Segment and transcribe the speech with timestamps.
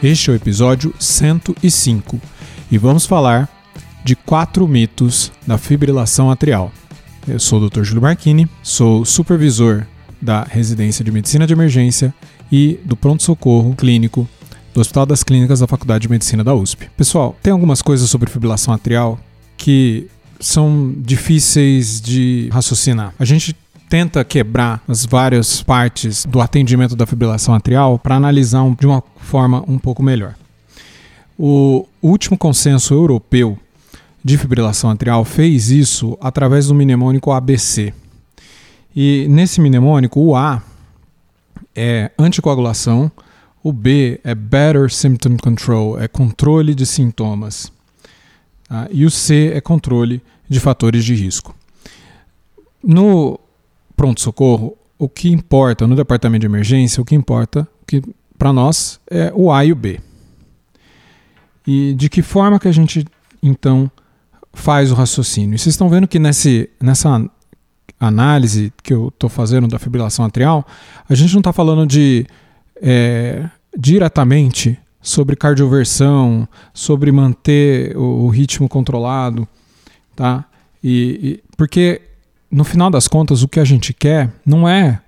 [0.00, 2.20] Este é o episódio 105
[2.70, 3.48] e vamos falar
[4.04, 6.72] de quatro mitos da fibrilação atrial.
[7.26, 7.82] Eu sou o Dr.
[7.82, 9.84] Júlio Marchini, sou supervisor
[10.22, 12.14] da residência de medicina de emergência
[12.50, 14.28] e do pronto-socorro clínico
[14.72, 16.88] do Hospital das Clínicas da Faculdade de Medicina da USP.
[16.96, 19.18] Pessoal, tem algumas coisas sobre fibrilação atrial
[19.56, 20.06] que
[20.38, 23.12] são difíceis de raciocinar.
[23.18, 23.56] A gente
[23.88, 29.64] tenta quebrar as várias partes do atendimento da fibrilação atrial para analisar de uma forma
[29.66, 30.34] um pouco melhor.
[31.38, 33.58] O último consenso europeu
[34.22, 37.94] de fibrilação atrial fez isso através do mnemônico ABC.
[38.94, 40.62] E nesse mnemônico, o A
[41.74, 43.10] é anticoagulação,
[43.62, 47.72] o B é Better Symptom Control, é controle de sintomas.
[48.68, 48.88] Tá?
[48.90, 51.54] E o C é controle de fatores de risco.
[52.82, 53.38] No
[53.98, 58.00] pronto-socorro, o que importa no departamento de emergência, o que importa que
[58.38, 60.00] para nós é o A e o B.
[61.66, 63.04] E de que forma que a gente
[63.42, 63.90] então
[64.52, 65.58] faz o raciocínio?
[65.58, 67.28] vocês estão vendo que nesse, nessa
[67.98, 70.64] análise que eu estou fazendo da fibrilação atrial,
[71.08, 72.24] a gente não está falando de
[72.80, 79.46] é, diretamente sobre cardioversão, sobre manter o, o ritmo controlado,
[80.14, 80.44] tá?
[80.82, 82.07] E, e, porque
[82.50, 85.00] no final das contas, o que a gente quer não é,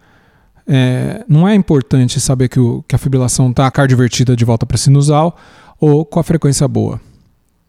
[0.67, 4.77] é não é importante saber que, o, que a fibrilação está cardiovertida de volta para
[4.77, 5.37] sinusal
[5.81, 7.01] ou com a frequência boa.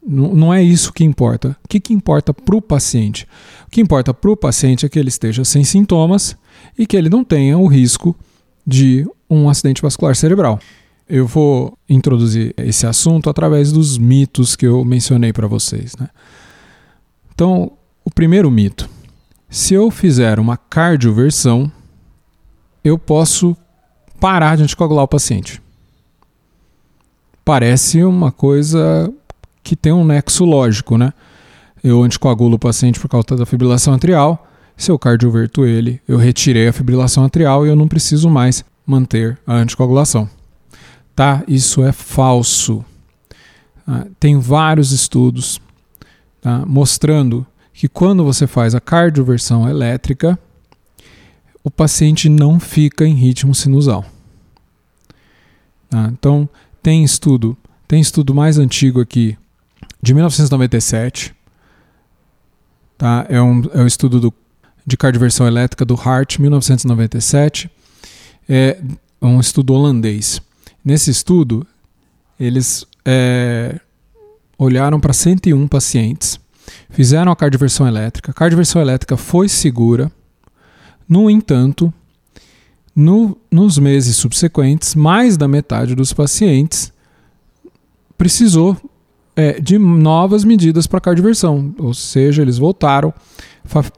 [0.06, 1.56] Não, não é isso que importa.
[1.64, 3.26] O que, que importa para o paciente?
[3.66, 6.36] O que importa para o paciente é que ele esteja sem sintomas
[6.76, 8.16] e que ele não tenha o risco
[8.66, 10.58] de um acidente vascular cerebral.
[11.08, 15.94] Eu vou introduzir esse assunto através dos mitos que eu mencionei para vocês.
[15.98, 16.08] Né?
[17.34, 17.72] Então,
[18.04, 18.88] o primeiro mito
[19.52, 21.70] se eu fizer uma cardioversão,
[22.82, 23.54] eu posso
[24.18, 25.60] parar de anticoagular o paciente.
[27.44, 29.12] Parece uma coisa
[29.62, 31.12] que tem um nexo lógico, né?
[31.84, 34.48] Eu anticoagulo o paciente por causa da fibrilação atrial.
[34.74, 39.38] Se eu cardioverto ele, eu retirei a fibrilação atrial e eu não preciso mais manter
[39.46, 40.30] a anticoagulação.
[41.14, 41.44] Tá?
[41.46, 42.82] Isso é falso.
[43.86, 45.60] Ah, tem vários estudos
[46.40, 46.64] tá?
[46.64, 47.46] mostrando
[47.82, 50.38] que quando você faz a cardioversão elétrica,
[51.64, 54.04] o paciente não fica em ritmo sinusal.
[55.90, 56.08] Tá?
[56.12, 56.48] Então,
[56.80, 57.56] tem estudo,
[57.88, 59.36] tem estudo mais antigo aqui,
[60.00, 61.34] de 1997.
[62.96, 63.26] Tá?
[63.28, 64.34] É, um, é um estudo do,
[64.86, 67.68] de cardioversão elétrica do Hart, 1997.
[68.48, 68.80] É
[69.20, 70.40] um estudo holandês.
[70.84, 71.66] Nesse estudo,
[72.38, 73.80] eles é,
[74.56, 76.40] olharam para 101 pacientes
[76.90, 78.30] Fizeram a cardioversão elétrica.
[78.30, 80.10] A cardioversão elétrica foi segura.
[81.08, 81.92] No entanto,
[82.94, 86.92] no, nos meses subsequentes, mais da metade dos pacientes
[88.16, 88.76] precisou
[89.34, 93.12] é, de novas medidas para cardioversão, ou seja, eles voltaram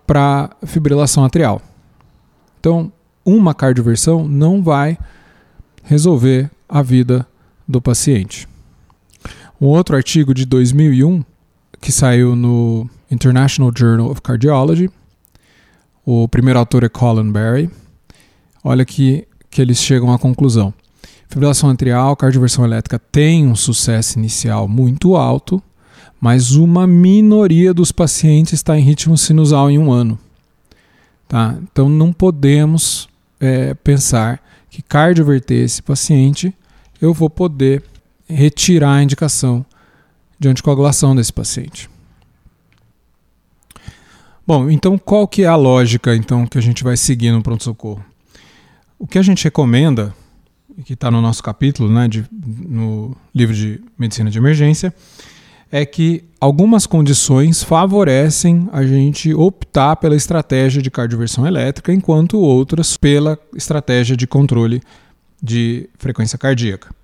[0.07, 1.61] para fibrilação atrial.
[2.61, 2.93] Então,
[3.25, 4.97] uma cardioversão não vai
[5.83, 7.27] resolver a vida
[7.67, 8.49] do paciente.
[9.61, 11.25] Um outro artigo de 2001
[11.85, 14.89] que saiu no International Journal of Cardiology.
[16.03, 17.71] O primeiro autor é Colin Barry.
[18.65, 20.73] Olha que, que eles chegam à conclusão.
[21.29, 25.63] Fibrilação atrial, cardioversão elétrica tem um sucesso inicial muito alto,
[26.19, 30.19] mas uma minoria dos pacientes está em ritmo sinusal em um ano.
[31.29, 31.55] Tá?
[31.65, 36.55] Então não podemos é, pensar que cardioverter esse paciente
[36.99, 37.85] eu vou poder
[38.27, 39.67] retirar a indicação
[40.45, 41.89] de anticoagulação desse paciente.
[44.47, 48.05] Bom, então qual que é a lógica então que a gente vai seguir no pronto-socorro?
[48.99, 50.15] O que a gente recomenda,
[50.85, 54.95] que está no nosso capítulo, né, de, no livro de medicina de emergência,
[55.73, 62.99] é que algumas condições favorecem a gente optar pela estratégia de cardioversão elétrica, enquanto outras
[62.99, 64.83] pela estratégia de controle
[65.43, 66.95] de frequência cardíaca.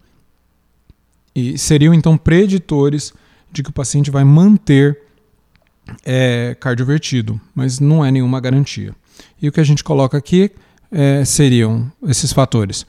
[1.35, 3.15] E seriam então preditores
[3.53, 4.99] de que o paciente vai manter
[6.05, 8.95] é, cardiovertido, mas não é nenhuma garantia.
[9.41, 10.51] E o que a gente coloca aqui
[10.91, 12.87] é, seriam esses fatores: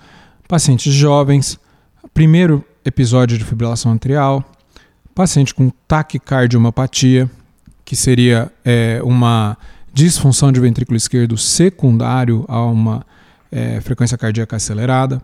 [0.48, 1.60] pacientes jovens,
[2.14, 4.44] primeiro episódio de fibrilação atrial,
[5.14, 7.30] paciente com taquicardiomapatia,
[7.86, 9.58] que seria é, uma
[9.94, 13.06] disfunção de ventrículo esquerdo secundário a uma
[13.52, 15.22] é, frequência cardíaca acelerada,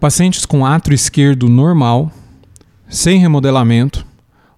[0.00, 2.12] pacientes com átrio esquerdo normal,
[2.88, 4.05] sem remodelamento,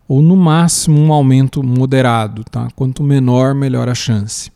[0.09, 2.69] ou no máximo um aumento moderado, tá?
[2.75, 4.51] Quanto menor, melhor a chance.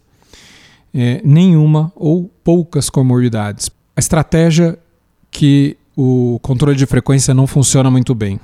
[0.94, 3.70] É, nenhuma ou poucas comorbidades.
[3.94, 4.78] A estratégia
[5.30, 8.40] que o controle de frequência não funciona muito bem.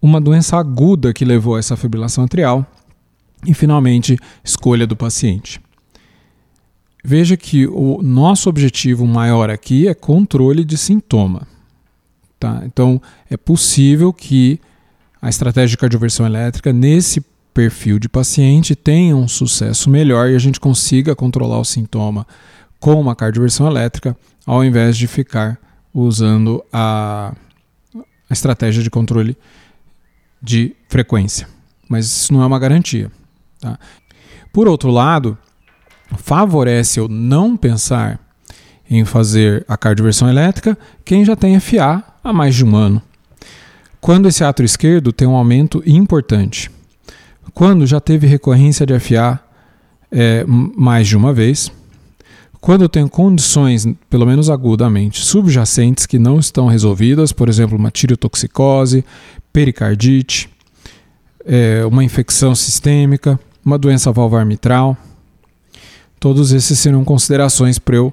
[0.00, 2.66] Uma doença aguda que levou a essa fibrilação atrial
[3.46, 5.60] e, finalmente, escolha do paciente.
[7.04, 11.46] Veja que o nosso objetivo maior aqui é controle de sintoma.
[12.38, 12.62] Tá?
[12.64, 13.00] Então,
[13.30, 14.60] é possível que
[15.22, 17.24] a estratégia de cardioversão elétrica nesse
[17.54, 22.26] perfil de paciente tenha um sucesso melhor e a gente consiga controlar o sintoma
[22.80, 25.56] com uma cardioversão elétrica, ao invés de ficar
[25.94, 27.32] usando a,
[28.28, 29.36] a estratégia de controle
[30.42, 31.46] de frequência.
[31.88, 33.12] Mas isso não é uma garantia.
[33.60, 33.78] Tá?
[34.52, 35.38] Por outro lado,
[36.16, 38.18] favorece eu não pensar
[38.90, 43.00] em fazer a cardioversão elétrica quem já tem FA há mais de um ano.
[44.02, 46.68] Quando esse átrio esquerdo tem um aumento importante.
[47.54, 49.38] Quando já teve recorrência de FA
[50.10, 51.70] é, mais de uma vez.
[52.60, 59.04] Quando tenho condições, pelo menos agudamente, subjacentes que não estão resolvidas, por exemplo, uma tireotoxicose,
[59.52, 60.50] pericardite,
[61.46, 64.96] é, uma infecção sistêmica, uma doença valvar mitral.
[66.18, 68.12] Todos esses seriam considerações para eu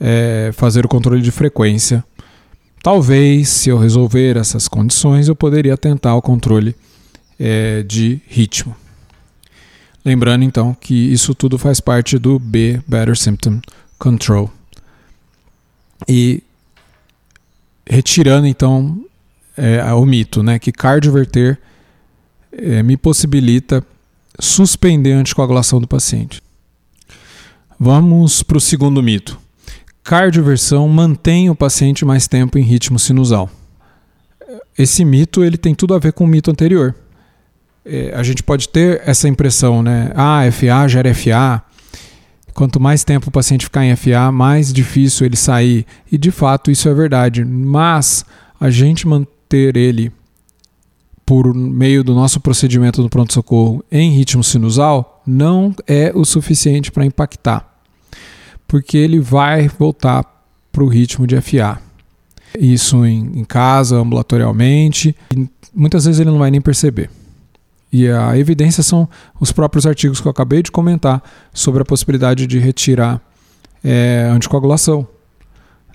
[0.00, 2.04] é, fazer o controle de frequência.
[2.82, 6.74] Talvez, se eu resolver essas condições, eu poderia tentar o controle
[7.38, 8.74] é, de ritmo.
[10.04, 13.60] Lembrando então que isso tudo faz parte do B Better Symptom
[13.98, 14.50] Control.
[16.08, 16.42] E
[17.86, 19.04] retirando então
[19.56, 21.58] é, o mito, né, que cardioverter
[22.52, 23.84] é, me possibilita
[24.38, 26.40] suspender a anticoagulação do paciente.
[27.78, 29.38] Vamos para o segundo mito.
[30.08, 33.50] Cardioversão mantém o paciente mais tempo em ritmo sinusal.
[34.78, 36.94] Esse mito ele tem tudo a ver com o mito anterior.
[37.84, 40.10] É, a gente pode ter essa impressão, né?
[40.14, 41.62] Ah, FA gera FA.
[42.54, 45.84] Quanto mais tempo o paciente ficar em FA, mais difícil ele sair.
[46.10, 47.44] E de fato isso é verdade.
[47.44, 48.24] Mas
[48.58, 50.10] a gente manter ele
[51.26, 57.04] por meio do nosso procedimento do pronto-socorro em ritmo sinusal não é o suficiente para
[57.04, 57.67] impactar
[58.68, 60.24] porque ele vai voltar
[60.70, 61.80] para o ritmo de FA.
[62.56, 65.16] Isso em, em casa, ambulatorialmente,
[65.74, 67.10] muitas vezes ele não vai nem perceber.
[67.90, 69.08] E a evidência são
[69.40, 71.22] os próprios artigos que eu acabei de comentar
[71.52, 73.20] sobre a possibilidade de retirar
[73.82, 75.08] é, anticoagulação.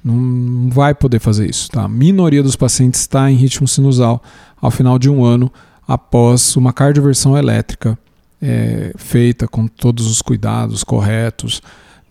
[0.04, 1.70] Não vai poder fazer isso.
[1.70, 1.84] Tá?
[1.84, 4.22] A minoria dos pacientes está em ritmo sinusal
[4.60, 5.52] ao final de um ano
[5.88, 7.98] após uma cardioversão elétrica
[8.42, 11.62] é, feita com todos os cuidados corretos,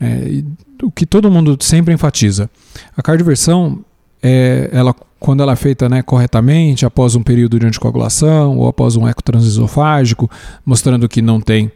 [0.03, 0.43] é,
[0.83, 2.51] o que todo mundo sempre enfatiza.
[2.97, 3.85] A cardioversão,
[4.21, 8.97] é, ela, quando ela é feita né, corretamente, após um período de anticoagulação ou após
[8.97, 10.29] um eco transesofágico,
[10.67, 11.71] mostrando que não tem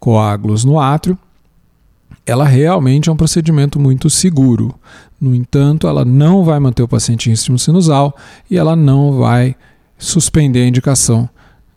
[0.00, 1.18] coágulos no átrio,
[2.24, 4.74] ela realmente é um procedimento muito seguro.
[5.20, 8.16] No entanto, ela não vai manter o paciente em estímulo sinusal
[8.50, 9.54] e ela não vai
[9.98, 11.28] suspender a indicação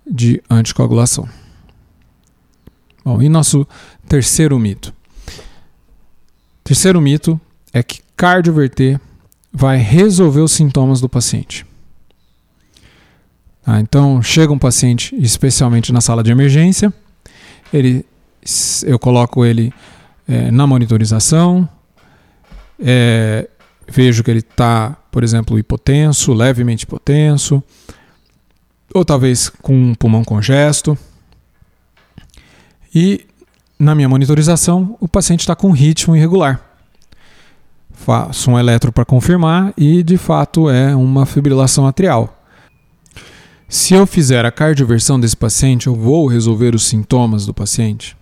[0.09, 1.27] de anticoagulação.
[3.05, 3.67] Bom, e nosso
[4.07, 4.93] terceiro mito?
[6.69, 7.41] Terceiro mito
[7.73, 9.01] é que cardioverter
[9.51, 11.65] vai resolver os sintomas do paciente.
[13.65, 16.93] Ah, então, chega um paciente, especialmente na sala de emergência,
[17.73, 18.05] ele,
[18.83, 19.73] eu coloco ele
[20.27, 21.67] é, na monitorização,
[22.79, 23.49] é,
[23.87, 27.63] vejo que ele está, por exemplo, hipotenso, levemente hipotenso,
[28.93, 30.95] ou talvez com um pulmão congesto.
[32.93, 33.25] E
[33.79, 36.61] na minha monitorização, o paciente está com ritmo irregular.
[37.91, 42.35] Faço um eletro para confirmar e de fato é uma fibrilação atrial.
[43.69, 48.17] Se eu fizer a cardioversão desse paciente, eu vou resolver os sintomas do paciente?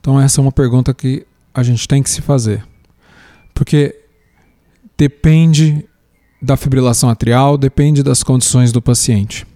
[0.00, 2.64] Então, essa é uma pergunta que a gente tem que se fazer.
[3.54, 3.94] Porque
[4.98, 5.86] depende
[6.42, 9.46] da fibrilação atrial, depende das condições do paciente.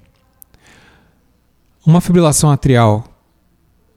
[1.84, 3.04] Uma fibrilação atrial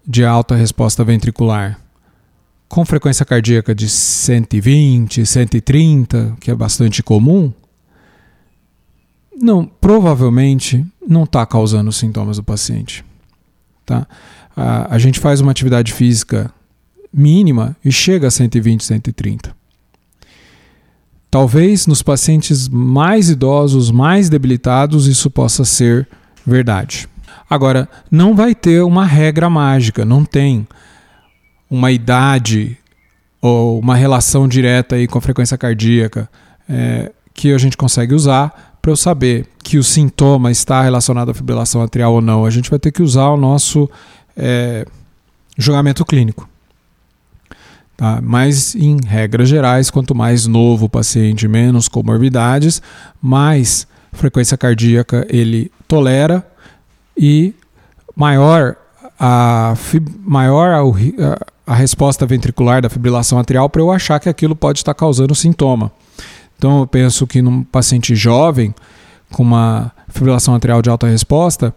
[0.06, 1.80] de alta resposta ventricular
[2.74, 7.54] com frequência cardíaca de 120, 130, que é bastante comum,
[9.40, 13.06] não, provavelmente não está causando sintomas do paciente.
[13.86, 14.08] Tá?
[14.58, 16.52] A, a gente faz uma atividade física
[17.14, 19.56] mínima e chega a 120, 130.
[21.30, 26.08] Talvez nos pacientes mais idosos, mais debilitados, isso possa ser
[26.44, 27.08] verdade.
[27.50, 30.68] Agora, não vai ter uma regra mágica, não tem
[31.70, 32.78] uma idade
[33.42, 36.30] ou uma relação direta aí com a frequência cardíaca
[36.70, 41.34] é, que a gente consegue usar para eu saber que o sintoma está relacionado à
[41.34, 42.46] fibrilação atrial ou não.
[42.46, 43.90] A gente vai ter que usar o nosso
[44.36, 44.86] é,
[45.58, 46.50] julgamento clínico.
[47.96, 48.20] Tá?
[48.22, 52.82] Mas, em regras gerais, quanto mais novo o paciente, menos comorbidades,
[53.22, 56.46] mais frequência cardíaca ele tolera
[57.18, 57.54] e
[58.16, 58.76] maior
[59.20, 59.74] a,
[60.26, 64.94] maior a, a resposta ventricular da fibrilação atrial para eu achar que aquilo pode estar
[64.94, 65.92] causando sintoma.
[66.58, 68.74] Então, eu penso que num paciente jovem
[69.32, 71.74] com uma fibrilação atrial de alta resposta,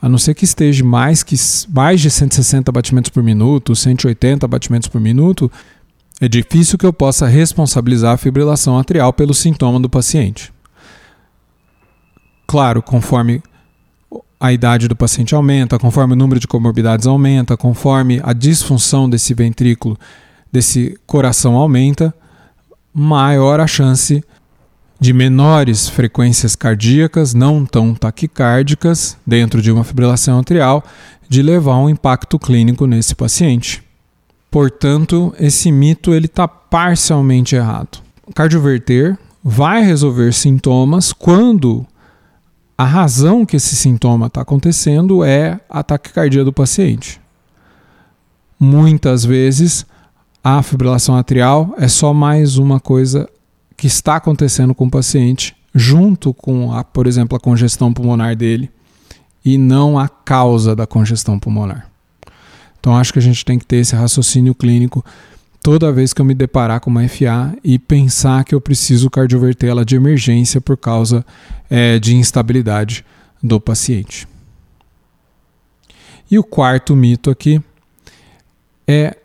[0.00, 1.36] a não ser que esteja mais, que,
[1.68, 5.50] mais de 160 batimentos por minuto, 180 batimentos por minuto,
[6.20, 10.52] é difícil que eu possa responsabilizar a fibrilação atrial pelo sintoma do paciente.
[12.46, 13.42] Claro, conforme
[14.40, 19.34] a idade do paciente aumenta, conforme o número de comorbidades aumenta, conforme a disfunção desse
[19.34, 19.98] ventrículo,
[20.50, 22.14] desse coração aumenta,
[22.92, 24.24] maior a chance
[24.98, 30.82] de menores frequências cardíacas não tão taquicárdicas dentro de uma fibrilação atrial
[31.28, 33.82] de levar um impacto clínico nesse paciente.
[34.50, 38.02] Portanto, esse mito ele está parcialmente errado.
[38.34, 41.86] Cardioverter vai resolver sintomas quando
[42.80, 47.20] a razão que esse sintoma está acontecendo é a taquicardia do paciente.
[48.58, 49.84] Muitas vezes
[50.42, 53.28] a fibrilação atrial é só mais uma coisa
[53.76, 58.70] que está acontecendo com o paciente, junto com, a, por exemplo, a congestão pulmonar dele,
[59.44, 61.86] e não a causa da congestão pulmonar.
[62.78, 65.04] Então, acho que a gente tem que ter esse raciocínio clínico
[65.62, 69.70] toda vez que eu me deparar com uma FA e pensar que eu preciso cardioverter
[69.70, 71.24] ela de emergência por causa
[71.68, 73.04] é, de instabilidade
[73.42, 74.26] do paciente.
[76.30, 77.60] E o quarto mito aqui
[78.86, 79.16] é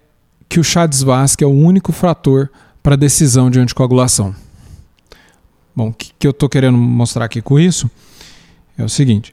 [0.50, 2.52] que o chá de Svasc é o único fator
[2.82, 4.36] para decisão de anticoagulação.
[5.76, 7.90] Bom, o que, que eu estou querendo mostrar aqui com isso
[8.78, 9.32] é o seguinte: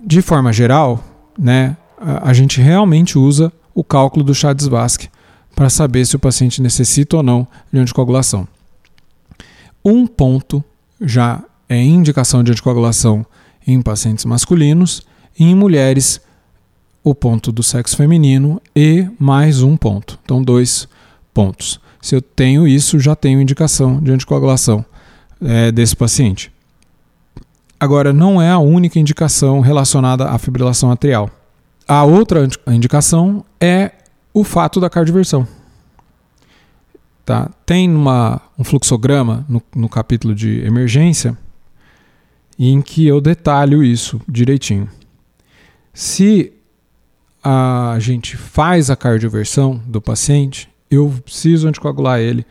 [0.00, 1.02] de forma geral,
[1.38, 5.08] né, a, a gente realmente usa o cálculo do chá de Svasc
[5.54, 8.46] para saber se o paciente necessita ou não de anticoagulação.
[9.84, 10.64] Um ponto
[11.00, 13.24] já é indicação de anticoagulação
[13.66, 15.02] em pacientes masculinos
[15.38, 16.20] e em mulheres
[17.02, 20.18] o ponto do sexo feminino e mais um ponto.
[20.24, 20.88] Então, dois
[21.32, 21.78] pontos.
[22.00, 24.84] Se eu tenho isso, já tenho indicação de anticoagulação
[25.40, 26.50] é, desse paciente.
[27.78, 31.28] Agora, não é a única indicação relacionada à fibrilação atrial.
[31.86, 33.92] A outra indicação é
[34.34, 35.48] o fato da cardioversão.
[37.24, 37.50] Tá?
[37.64, 41.38] Tem uma, um fluxograma no, no capítulo de emergência
[42.58, 44.90] em que eu detalho isso direitinho.
[45.94, 46.52] Se
[47.42, 52.44] a gente faz a cardioversão do paciente, eu preciso anticoagular ele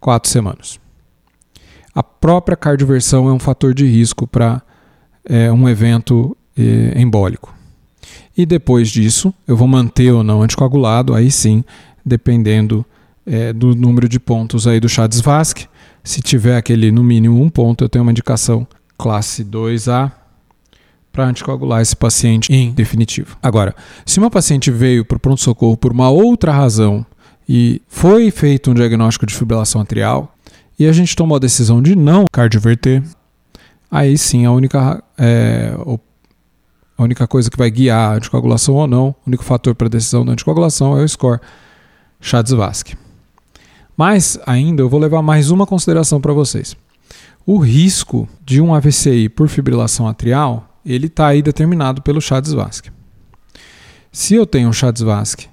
[0.00, 0.80] quatro semanas
[1.96, 4.60] a própria cardioversão é um fator de risco para
[5.24, 7.55] é, um evento é, embólico.
[8.36, 11.64] E depois disso, eu vou manter ou não anticoagulado, aí sim,
[12.04, 12.84] dependendo
[13.24, 15.66] é, do número de pontos aí do Chades-Vasque.
[16.04, 18.66] Se tiver aquele no mínimo um ponto, eu tenho uma indicação
[18.98, 20.12] classe 2A
[21.10, 23.38] para anticoagular esse paciente em definitivo.
[23.42, 23.74] Agora,
[24.04, 27.04] se uma paciente veio para o pronto-socorro por uma outra razão
[27.48, 30.36] e foi feito um diagnóstico de fibrilação atrial,
[30.78, 33.02] e a gente tomou a decisão de não cardioverter,
[33.90, 35.74] aí sim a única, é,
[36.96, 40.24] a única coisa que vai guiar a anticoagulação ou não, o único fator para decisão
[40.24, 41.40] da anticoagulação é o score
[42.20, 42.96] Chades-Vasque.
[43.96, 46.76] Mas ainda eu vou levar mais uma consideração para vocês.
[47.46, 52.90] O risco de um AVCI por fibrilação atrial, ele está aí determinado pelo Chades-Vasque.
[54.10, 55.48] Se eu tenho um Chades-Vasque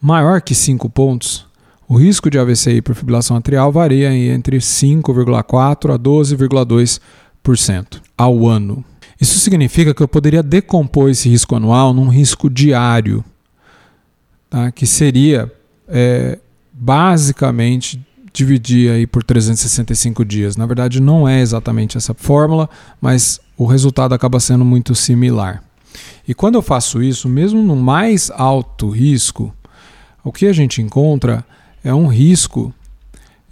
[0.00, 1.46] maior que 5 pontos,
[1.88, 8.84] o risco de AVCI por fibrilação atrial varia entre 5,4% a 12,2% ao ano.
[9.22, 13.24] Isso significa que eu poderia decompor esse risco anual num risco diário,
[14.50, 14.72] tá?
[14.72, 15.48] que seria
[15.86, 16.40] é,
[16.72, 20.56] basicamente dividir aí por 365 dias.
[20.56, 22.68] Na verdade, não é exatamente essa fórmula,
[23.00, 25.62] mas o resultado acaba sendo muito similar.
[26.26, 29.54] E quando eu faço isso, mesmo no mais alto risco,
[30.24, 31.46] o que a gente encontra
[31.84, 32.74] é um risco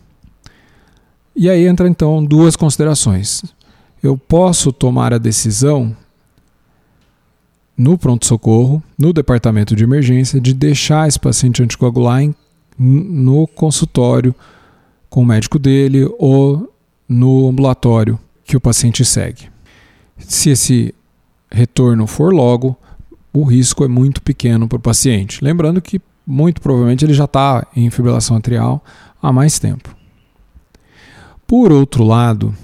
[1.34, 3.42] E aí entra então duas considerações.
[4.02, 5.94] Eu posso tomar a decisão
[7.76, 12.26] no pronto-socorro, no departamento de emergência, de deixar esse paciente anticoagular
[12.78, 14.34] no consultório
[15.16, 16.70] com o médico dele ou
[17.08, 19.48] no ambulatório que o paciente segue.
[20.18, 20.94] Se esse
[21.50, 22.76] retorno for logo,
[23.32, 25.42] o risco é muito pequeno para o paciente.
[25.42, 28.84] Lembrando que muito provavelmente ele já está em fibrilação atrial
[29.22, 29.96] há mais tempo.
[31.46, 32.54] Por outro lado,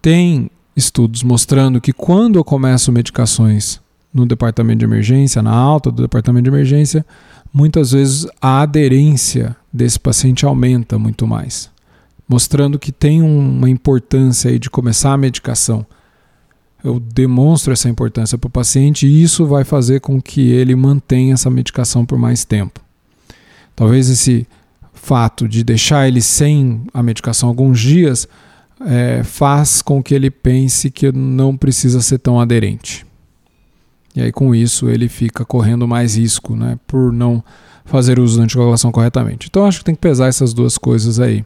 [0.00, 3.80] tem estudos mostrando que quando eu começo medicações
[4.12, 7.06] no departamento de emergência, na alta do departamento de emergência,
[7.52, 11.70] muitas vezes a aderência desse paciente aumenta muito mais,
[12.28, 15.84] mostrando que tem uma importância de começar a medicação.
[16.82, 21.34] Eu demonstro essa importância para o paciente e isso vai fazer com que ele mantenha
[21.34, 22.80] essa medicação por mais tempo.
[23.76, 24.46] Talvez esse
[24.92, 28.28] fato de deixar ele sem a medicação alguns dias
[28.86, 33.06] é, faz com que ele pense que não precisa ser tão aderente.
[34.14, 37.42] E aí, com isso, ele fica correndo mais risco né, por não
[37.84, 39.48] fazer uso da anticoagulação corretamente.
[39.48, 41.44] Então, acho que tem que pesar essas duas coisas aí.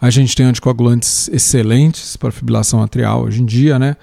[0.00, 3.96] A gente tem anticoagulantes excelentes para fibrilação atrial hoje em dia, né?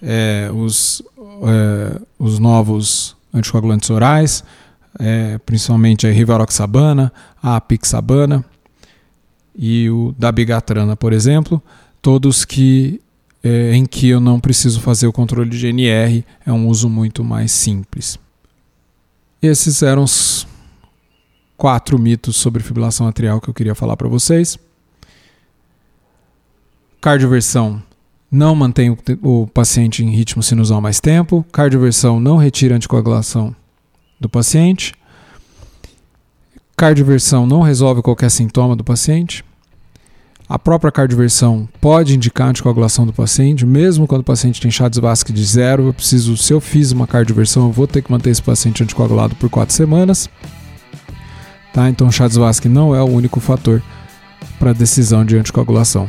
[0.00, 1.02] É, os,
[1.42, 4.44] é, os novos anticoagulantes orais,
[4.98, 8.44] é, principalmente a rivaroxabana, a apixabana
[9.56, 11.60] e o dabigatrana, por exemplo,
[12.00, 13.00] todos que
[13.48, 17.24] é, em que eu não preciso fazer o controle de NR, é um uso muito
[17.24, 18.18] mais simples.
[19.40, 20.46] Esses eram os
[21.56, 24.58] quatro mitos sobre fibrilação atrial que eu queria falar para vocês.
[27.00, 27.82] Cardioversão
[28.30, 31.42] não mantém o, o paciente em ritmo sinusal mais tempo.
[31.50, 33.56] Cardioversão não retira anticoagulação
[34.20, 34.92] do paciente.
[36.76, 39.42] Cardioversão não resolve qualquer sintoma do paciente.
[40.48, 45.30] A própria cardioversão pode indicar anticoagulação do paciente, mesmo quando o paciente tem Chades Vasque
[45.30, 45.88] de zero.
[45.88, 49.34] Eu preciso, se eu fiz uma cardioversão, eu vou ter que manter esse paciente anticoagulado
[49.34, 50.26] por quatro semanas.
[51.74, 51.90] Tá?
[51.90, 53.82] Então, Chades Vasque não é o único fator
[54.58, 56.08] para decisão de anticoagulação.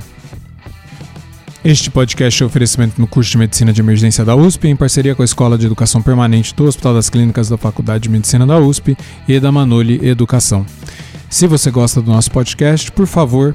[1.61, 5.21] Este podcast é oferecimento no curso de Medicina de Emergência da USP, em parceria com
[5.21, 8.97] a Escola de Educação Permanente do Hospital das Clínicas da Faculdade de Medicina da USP
[9.27, 10.65] e da Manoli Educação.
[11.29, 13.53] Se você gosta do nosso podcast, por favor,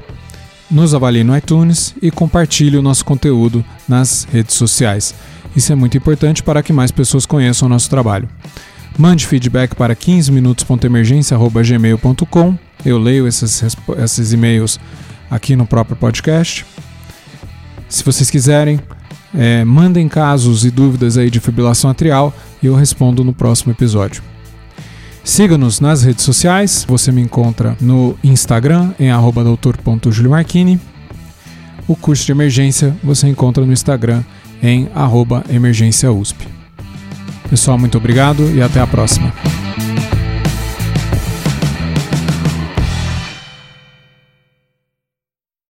[0.69, 5.15] nos avalie no iTunes e compartilhe o nosso conteúdo nas redes sociais.
[5.55, 8.27] Isso é muito importante para que mais pessoas conheçam o nosso trabalho.
[8.97, 12.57] Mande feedback para 15minutos.emergência.gmail.com.
[12.85, 13.63] Eu leio esses,
[14.03, 14.77] esses e-mails
[15.29, 16.65] aqui no próprio podcast.
[17.87, 18.81] Se vocês quiserem,
[19.33, 24.34] é, mandem casos e dúvidas aí de fibrilação atrial e eu respondo no próximo episódio.
[25.25, 26.85] Siga-nos nas redes sociais.
[26.87, 29.09] Você me encontra no Instagram em
[29.43, 30.79] doutor.juliomarchini.
[31.87, 34.23] O curso de emergência você encontra no Instagram
[34.61, 34.87] em
[35.49, 36.47] emergênciausp.
[37.49, 39.33] Pessoal, muito obrigado e até a próxima.